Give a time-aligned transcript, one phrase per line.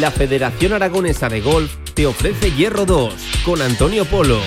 [0.00, 4.40] la Federación Aragonesa de Golf te ofrece Hierro 2 con Antonio Polo.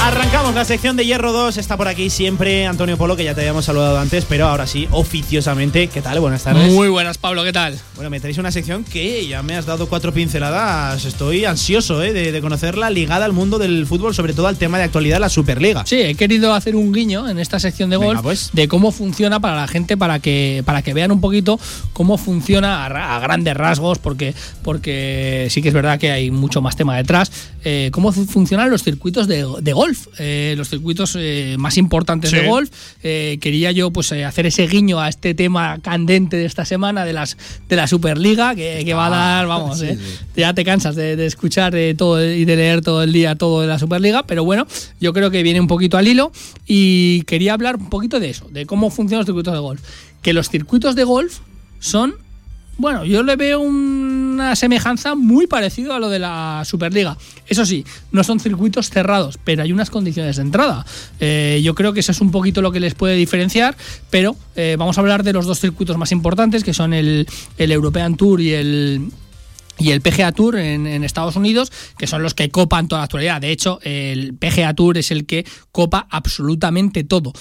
[0.00, 1.58] Arrancamos la sección de Hierro 2.
[1.58, 4.88] Está por aquí siempre Antonio Polo, que ya te habíamos saludado antes, pero ahora sí,
[4.90, 5.88] oficiosamente.
[5.88, 6.20] ¿Qué tal?
[6.20, 6.72] Buenas tardes.
[6.72, 7.78] Muy buenas, Pablo, ¿qué tal?
[7.94, 11.04] Bueno, me traéis una sección que ya me has dado cuatro pinceladas.
[11.04, 12.12] Estoy ansioso ¿eh?
[12.12, 15.84] de, conocerla ligada al mundo del fútbol, sobre todo al tema de actualidad, la Superliga.
[15.84, 18.50] Sí, he querido hacer un guiño en esta sección de golf pues.
[18.52, 21.58] de cómo funciona para la gente, para que, para que vean un poquito
[21.92, 26.76] cómo funciona a, grandes rasgos, porque, porque sí que es verdad que hay mucho más
[26.76, 27.30] tema detrás.
[27.64, 29.87] Eh, cómo funcionan los circuitos de, de golf
[30.18, 32.70] eh, los circuitos eh, más importantes de golf.
[33.02, 37.12] Eh, quería yo pues hacer ese guiño a este tema candente de esta semana de
[37.12, 37.36] las
[37.68, 39.82] de la Superliga que, va a dar, vamos,
[40.36, 43.78] ya te cansas de, escuchar todo y de leer todo el día todo de la
[43.78, 44.66] Superliga, pero bueno,
[45.00, 46.32] yo creo que viene un poquito al hilo
[46.66, 49.80] y quería hablar un poquito de eso, de cómo funcionan los circuitos de golf.
[50.22, 51.38] Que los circuitos de golf
[51.78, 52.14] son
[52.78, 53.58] bueno, yo le veo
[54.40, 57.16] una semejanza muy parecida a lo de la Superliga.
[57.46, 60.86] Eso sí, no son circuitos cerrados, pero hay unas condiciones de entrada.
[61.20, 63.76] Eh, yo creo que eso es un poquito lo que les puede diferenciar,
[64.10, 67.26] pero eh, vamos a hablar de los dos circuitos más importantes, que son el,
[67.58, 69.10] European Tour y el,
[69.78, 73.40] y el PGA Tour en, Estados Unidos, que son los que copan toda la actualidad.
[73.40, 77.32] De hecho, el PGA Tour es el que copa absolutamente todo.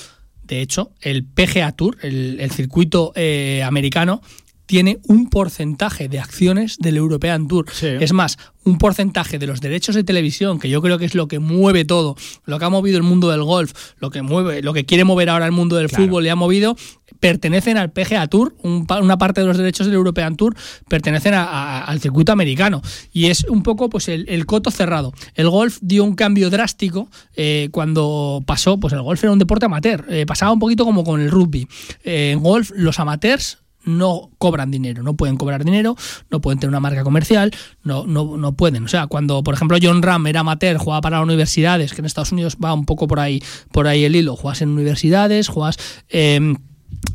[0.44, 4.22] De hecho, el PGA Tour, el, circuito eh, americano,
[4.68, 7.66] tiene un porcentaje de acciones del European Tour.
[7.82, 11.28] Es más, un porcentaje de los derechos de televisión, que yo creo que es lo
[11.28, 12.16] que mueve todo,
[12.46, 15.30] lo que ha movido el mundo del golf, lo que mueve, lo que quiere mover
[15.30, 16.76] ahora el mundo del fútbol y ha movido,
[17.22, 20.56] pertenecen al PGA Tour, una parte de los derechos del European Tour
[20.90, 22.82] pertenecen al circuito americano
[23.14, 25.14] y es un poco pues el, coto cerrado.
[25.34, 29.66] El golf dio un cambio drástico eh, cuando pasó, pues el golf era un deporte
[29.66, 31.68] amateur, eh, pasaba un poquito como con el rugby.
[32.04, 35.96] Eh, en golf los amateurs no cobran dinero, no pueden cobrar dinero,
[36.30, 37.52] no pueden tener una marca comercial,
[37.84, 38.84] no, no, no pueden.
[38.86, 42.32] O sea, cuando, por ejemplo, John Ram era amateur, jugaba para universidades, que en Estados
[42.32, 45.78] Unidos va un poco por ahí, por ahí el hilo, juegas en universidades, juegas
[46.10, 46.56] eh,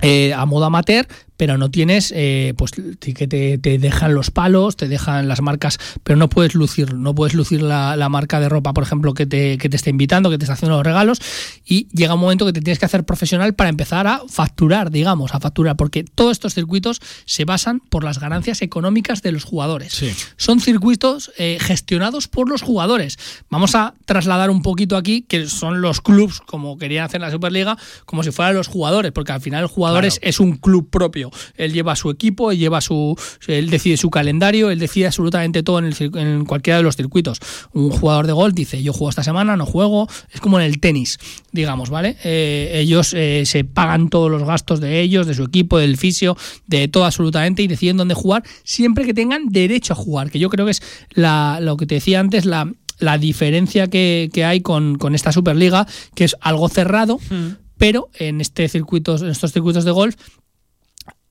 [0.00, 1.06] eh, a modo amateur,
[1.42, 6.16] pero no tienes, eh, pues que te, dejan los palos, te dejan las marcas, pero
[6.16, 9.69] no puedes lucir, no puedes lucir la, marca de ropa, por ejemplo, que te, que
[9.69, 11.19] te está invitando, que te está haciendo los regalos,
[11.66, 15.34] y llega un momento que te tienes que hacer profesional para empezar a facturar, digamos,
[15.34, 20.00] a facturar, porque todos estos circuitos se basan por las ganancias económicas de los jugadores.
[20.36, 23.19] Son circuitos eh, gestionados por los jugadores.
[23.50, 27.76] Vamos a trasladar un poquito aquí, que son los clubs, como querían hacer la Superliga,
[28.04, 31.31] como si fueran los jugadores, porque al final el jugador es un club propio.
[31.56, 33.16] Él lleva su equipo, él lleva su,
[33.47, 37.38] él decide su calendario, él decide absolutamente todo en, el, en cualquiera de los circuitos.
[37.72, 40.09] Un jugador de golf dice, yo juego esta semana, no juego.
[40.32, 41.19] Es como en el tenis,
[41.53, 42.16] digamos, ¿vale?
[42.25, 46.37] Eh, ellos eh, se pagan todos los gastos de ellos, de su equipo, del fisio,
[46.66, 50.50] de todo absolutamente y deciden dónde jugar siempre que tengan derecho a jugar, que yo
[50.50, 54.60] creo que es la, lo que te decía antes, la, la diferencia que, que hay
[54.60, 57.56] con, con, esta Superliga, que es algo cerrado, hmm.
[57.78, 60.16] pero en este circuito, en estos circuitos de golf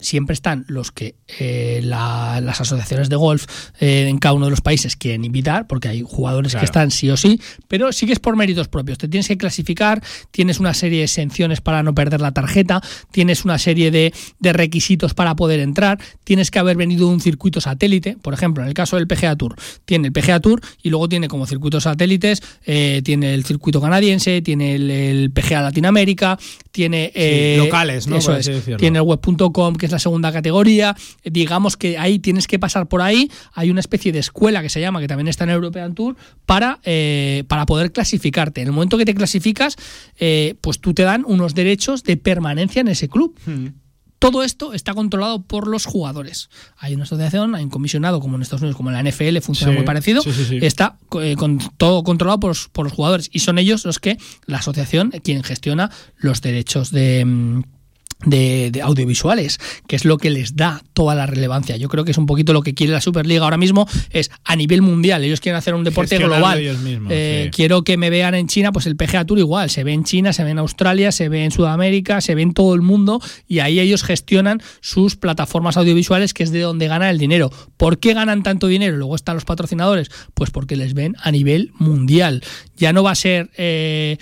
[0.02, 3.46] siempre están los que eh, las asociaciones de golf
[3.80, 7.10] eh, en cada uno de los países quieren invitar, porque hay jugadores que están sí
[7.10, 8.98] o sí, pero sigues por méritos propios.
[8.98, 12.82] Te tienes que clasificar, tienes una serie de exenciones para no perder la tarjeta,
[13.12, 17.62] tienes una serie de, requisitos para poder entrar, tienes que haber venido de un circuito
[17.62, 21.08] satélite, por ejemplo, en el caso del PGA Tour, tiene el PGA Tour y luego
[21.08, 26.38] tiene como circuitos satélites, eh, tiene el circuito canadiense, tiene el, PGA Latinoamérica,
[26.72, 27.12] tiene...
[27.58, 28.18] locales, ¿no?
[28.18, 30.96] Eso es, tiene el web.com, que la segunda categoría.
[31.24, 33.30] Digamos que ahí tienes que pasar por ahí.
[33.54, 36.16] Hay una especie de escuela que se llama, que también está en European Tour,
[36.46, 38.62] para, eh, para poder clasificarte.
[38.62, 39.76] En el momento que te clasificas,
[40.20, 43.38] eh, pues tú te dan unos derechos de permanencia en ese club.
[43.46, 43.68] Hmm.
[44.22, 46.52] Todo esto está controlado por los jugadores.
[46.78, 49.74] Hay una asociación, hay un comisionado, como en Estados Unidos, como en la NFL, funciona
[49.74, 50.22] muy parecido.
[50.62, 53.32] está eh, con, todo controlado por por los, jugadores.
[53.34, 57.64] Y son ellos los que, la asociación, quien gestiona los derechos de
[58.26, 61.78] de, audiovisuales, que es lo que les da toda la relevancia.
[61.78, 64.56] Yo creo que es un poquito lo que quiere la Superliga ahora mismo, es a
[64.56, 65.24] nivel mundial.
[65.24, 66.60] Ellos quieren hacer un deporte global.
[67.10, 70.04] Eh, quiero que me vean en China, pues el PGA Tour igual, se ve en
[70.04, 73.22] China, se ve en Australia, se ve en Sudamérica, se ve en todo el mundo
[73.48, 77.52] y ahí ellos gestionan sus plataformas audiovisuales, que es de donde gana el dinero.
[77.78, 78.98] ¿Por qué ganan tanto dinero?
[78.98, 82.44] Luego están los patrocinadores, pues porque les ven a nivel mundial.
[82.76, 83.50] Ya no va a ser...
[83.58, 84.18] Eh,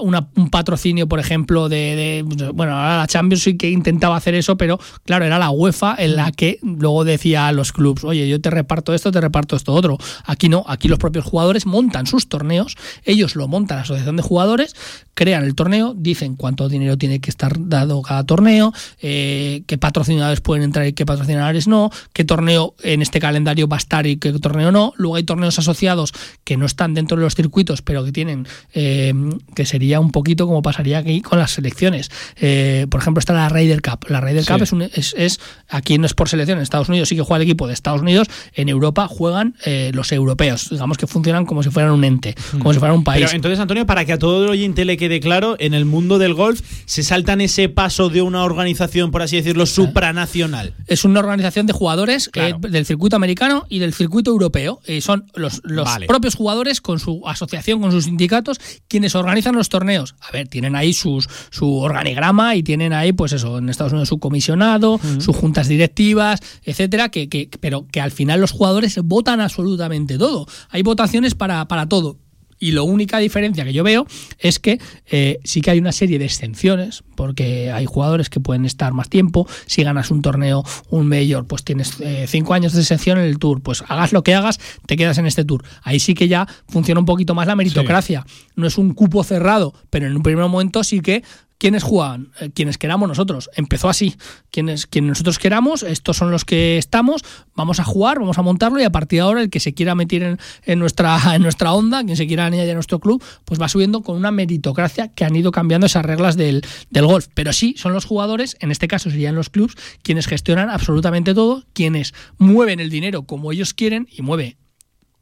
[0.00, 2.24] un patrocinio, por ejemplo, de,
[2.54, 6.16] bueno, ahora la Champions sí que intentaba hacer eso, pero claro, era la UEFA en
[6.16, 9.72] la que luego decía a los clubes, oye, yo te reparto esto, te reparto esto
[9.74, 9.98] otro.
[10.24, 14.22] Aquí no, aquí los propios jugadores montan sus torneos, ellos lo montan la asociación de
[14.22, 14.74] jugadores,
[15.14, 20.40] crean el torneo, dicen cuánto dinero tiene que estar dado cada torneo, eh, qué patrocinadores
[20.40, 24.16] pueden entrar y qué patrocinadores no, qué torneo en este calendario va a estar y
[24.16, 24.92] qué torneo no.
[24.96, 26.12] Luego hay torneos asociados
[26.44, 29.12] que no están dentro de los circuitos, pero que tienen, eh,
[29.54, 32.08] que sería un poquito como pasaría aquí con las selecciones.
[32.36, 34.06] Eh, por ejemplo, está la Ryder Cup.
[34.08, 37.16] La Ryder Cup es, un, es, aquí no es por selección, en Estados Unidos sí
[37.16, 39.56] que juega el equipo de Estados Unidos, en Europa juegan
[39.92, 43.32] los europeos, digamos que funcionan como si fueran un ente, como si fueran un país.
[43.32, 46.34] entonces, Antonio, para que a todo el oyente le quede claro, en el mundo del
[46.34, 50.74] golf se saltan ese paso de una organización, por así decirlo, supranacional.
[50.86, 54.80] Es una organización de jugadores eh, del circuito americano y del circuito europeo.
[54.86, 59.68] Eh, son los, los propios jugadores con su asociación, con sus sindicatos, quienes organizan los
[59.72, 60.14] torneos.
[60.20, 64.08] A ver, tienen ahí sus, su organigrama y tienen ahí, pues eso, en Estados Unidos
[64.08, 69.40] su comisionado, sus juntas directivas, etcétera, que, que, pero que al final los jugadores votan
[69.40, 70.46] absolutamente todo.
[70.70, 72.18] Hay votaciones para, para todo.
[72.62, 74.06] Y la única diferencia que yo veo
[74.38, 74.78] es que
[75.10, 79.08] eh, sí que hay una serie de exenciones, porque hay jugadores que pueden estar más
[79.08, 79.48] tiempo.
[79.66, 83.40] Si ganas un torneo, un mayor, pues tienes eh, cinco años de exención en el
[83.40, 83.60] tour.
[83.62, 85.64] Pues hagas lo que hagas, te quedas en este tour.
[85.82, 88.24] Ahí sí que ya funciona un poquito más la meritocracia.
[88.54, 91.24] No es un cupo cerrado, pero en un primer momento sí que
[91.62, 92.32] ¿Quiénes juegan?
[92.40, 93.48] Eh, quienes queramos nosotros.
[93.54, 94.16] Empezó así.
[94.50, 97.22] Quienes, quienes nosotros queramos, estos son los que estamos,
[97.54, 99.94] vamos a jugar, vamos a montarlo y a partir de ahora el que se quiera
[99.94, 103.68] meter en, nuestra, en nuestra onda, quien se quiera añadir a nuestro club, pues va
[103.68, 107.28] subiendo con una meritocracia que han ido cambiando esas reglas del, del golf.
[107.32, 111.62] Pero sí, son los jugadores, en este caso serían los clubs, quienes gestionan absolutamente todo,
[111.74, 114.56] quienes mueven el dinero como ellos quieren y mueve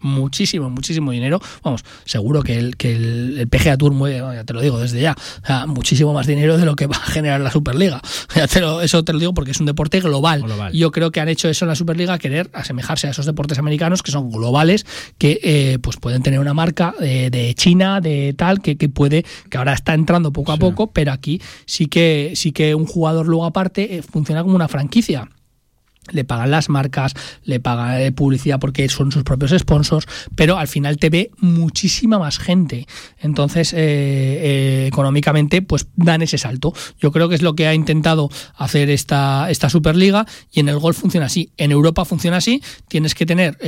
[0.00, 1.40] muchísimo, muchísimo dinero.
[1.62, 5.16] Vamos, seguro que el, que el, PGA Tour mueve, ya te lo digo desde ya,
[5.66, 8.00] muchísimo más dinero de lo que va a generar la Superliga.
[8.34, 10.44] Ya te eso te lo digo porque es un deporte global.
[10.72, 14.02] Yo creo que han hecho eso en la Superliga, querer asemejarse a esos deportes americanos
[14.02, 14.86] que son globales,
[15.18, 19.58] que eh, pues pueden tener una marca de, China, de tal, que, que, puede, que
[19.58, 23.44] ahora está entrando poco a poco, pero aquí sí que, sí que un jugador luego
[23.44, 25.28] aparte eh, funciona como una franquicia
[26.10, 27.14] le pagan las marcas,
[27.44, 32.18] le pagan eh, publicidad porque son sus propios sponsors, pero al final te ve muchísima
[32.18, 32.86] más gente.
[33.18, 36.72] Entonces, eh, eh, económicamente, pues dan ese salto.
[36.98, 40.78] Yo creo que es lo que ha intentado hacer esta, esta Superliga y en el
[40.78, 41.52] golf funciona así.
[41.56, 42.62] En Europa funciona así.
[42.88, 43.58] Tienes que tener,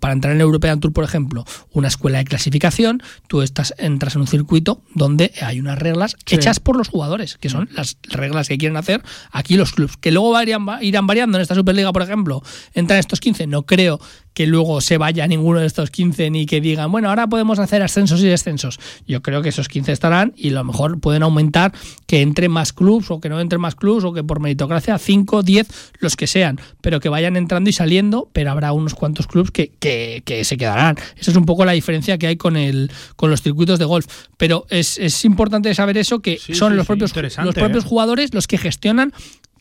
[0.00, 3.02] para entrar en European Tour, por ejemplo, una escuela de clasificación.
[3.28, 7.48] Tú estás, entras en un circuito donde hay unas reglas hechas por los jugadores, que
[7.48, 11.54] son las reglas que quieren hacer aquí los clubs, que luego irán variando en esta
[11.54, 12.42] Superliga por ejemplo,
[12.74, 14.00] entran estos 15, no creo
[14.34, 17.82] que luego se vaya ninguno de estos 15 ni que digan, bueno, ahora podemos hacer
[17.82, 18.80] ascensos y descensos.
[19.06, 21.72] Yo creo que esos 15 estarán y a lo mejor pueden aumentar
[22.06, 25.42] que entre más clubs o que no entre más clubs o que por meritocracia 5,
[25.42, 29.50] 10, los que sean, pero que vayan entrando y saliendo, pero habrá unos cuantos clubs
[29.50, 30.96] que, que, se quedarán.
[31.16, 34.06] Esa es un poco la diferencia que hay con, el, con los circuitos de golf.
[34.36, 37.88] Pero es, es importante saber eso, que son los, propios, los propios ¿eh?
[37.88, 39.12] jugadores los que gestionan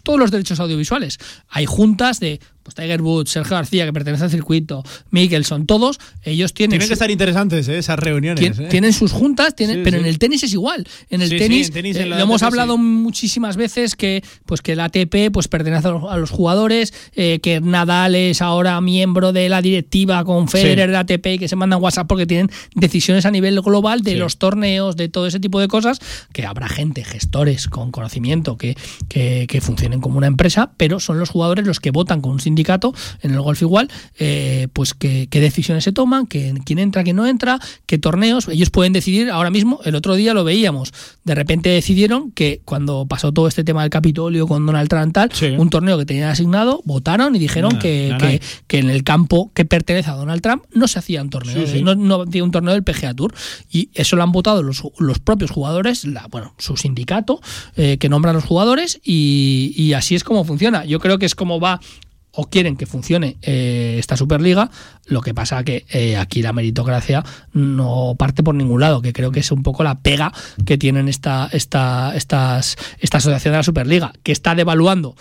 [0.03, 1.17] todos los derechos audiovisuales.
[1.49, 6.53] Hay juntas de pues Tiger Woods, Sergio García, que pertenece al circuito, Mickelson, todos, ellos
[6.53, 6.71] tienen.
[6.71, 7.77] Tienen que estar interesantes ¿eh?
[7.77, 8.59] esas reuniones.
[8.59, 8.67] ¿eh?
[8.69, 10.87] Tienen sus juntas, tienen, pero en el tenis es igual.
[11.09, 15.47] En el tenis, eh, lo hemos hablado muchísimas veces que, pues que el ATP pues,
[15.47, 20.97] pertenece a los, jugadores, que Nadal es ahora miembro de la directiva con Federer de
[20.97, 24.95] ATP y que se mandan WhatsApp porque tienen decisiones a nivel global de los torneos,
[24.95, 25.99] de todo ese tipo de cosas,
[26.31, 28.77] que habrá gente, gestores con conocimiento que,
[29.09, 32.39] que, que funcionen como una empresa, pero son los jugadores los que votan con un
[32.51, 33.89] sindicato, en el golf igual,
[34.19, 38.47] eh, pues qué, decisiones se toman, que, quién entra, quién no entra, qué torneos.
[38.49, 40.93] Ellos pueden decidir ahora mismo, el otro día lo veíamos,
[41.23, 45.31] de repente decidieron que cuando pasó todo este tema del Capitolio con Donald Trump, tal,
[45.57, 50.09] un torneo que tenían asignado, votaron y dijeron que, que, en el campo que pertenece
[50.09, 53.33] a Donald Trump no se hacían torneos, no, no había un torneo del PGA Tour.
[53.71, 57.41] Y eso lo han votado los, los propios jugadores, la, bueno, su sindicato,
[57.75, 60.85] eh, que nombran los jugadores, y, y así es como funciona.
[60.85, 61.79] Yo creo que es como va
[62.31, 64.71] o quieren que funcione eh, esta Superliga,
[65.05, 67.23] lo que pasa que eh, aquí la meritocracia
[67.53, 70.31] no parte por ningún lado, que creo que es un poco la pega
[70.65, 75.15] que tienen esta, esta, estas, esta asociación de la Superliga, que está devaluando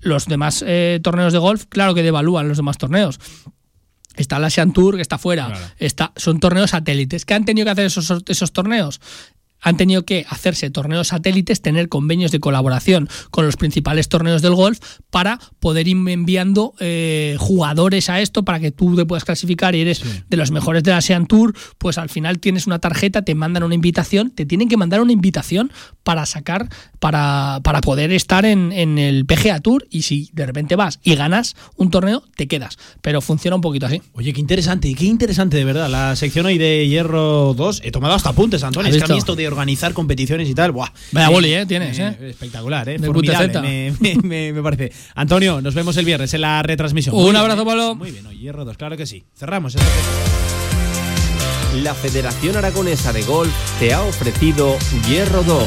[0.00, 3.18] los demás eh, torneos de golf, claro que devalúan los demás torneos.
[4.16, 5.72] Está la Asian Tour, que está fuera.
[5.78, 7.24] Está, son torneos satélites.
[7.24, 9.00] ¿Qué han tenido que hacer esos, esos torneos?
[9.62, 14.54] Han tenido que hacerse torneos satélites, tener convenios de colaboración con los principales torneos del
[14.54, 19.74] golf para poder ir enviando eh, jugadores a esto para que tú te puedas clasificar
[19.74, 23.22] y eres de los mejores de la ASEAN Tour, pues al final tienes una tarjeta,
[23.22, 28.12] te mandan una invitación, te tienen que mandar una invitación para sacar, para, para poder
[28.12, 32.24] estar en, en el PGA Tour y si de repente vas y ganas un torneo,
[32.36, 32.78] te quedas.
[33.00, 34.02] Pero funciona un poquito así.
[34.14, 35.88] Oye, qué interesante, qué interesante de verdad.
[35.88, 38.88] La sección hoy de Hierro 2, he tomado hasta apuntes, Antonio.
[38.88, 40.88] ¿Has Es que a mí esto de organizar competiciones y tal, ¡buah!
[41.12, 42.16] Vaya Eh, boli, eh, tienes, eh.
[42.30, 42.98] Espectacular, ¿eh?
[42.98, 43.92] De Formidable,
[44.22, 44.92] me, me- parece.
[45.14, 47.14] Antonio, nos vemos el viernes en la retransmisión.
[47.14, 47.66] Un Muy bien, abrazo, ¿eh?
[47.66, 47.94] Pablo.
[47.94, 49.24] Muy bien, hoy Hierro 2, claro que sí.
[49.36, 51.82] Cerramos esta sección.
[51.84, 54.76] La Federación Aragonesa de Golf te ha ofrecido
[55.08, 55.64] Hierro 2.